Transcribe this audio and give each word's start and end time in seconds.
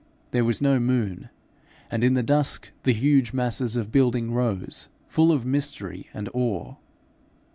There 0.31 0.43
was 0.43 0.63
no 0.63 0.79
moon, 0.79 1.29
and 1.91 2.03
in 2.03 2.15
the 2.15 2.23
dusk 2.23 2.71
the 2.85 2.91
huge 2.91 3.33
masses 3.33 3.75
of 3.75 3.91
building 3.91 4.31
rose 4.31 4.89
full 5.07 5.31
of 5.31 5.45
mystery 5.45 6.07
and 6.11 6.27
awe. 6.33 6.73